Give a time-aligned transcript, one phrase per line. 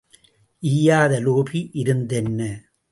[0.63, 2.39] ஈயாத லோபி இருந்தென்ன?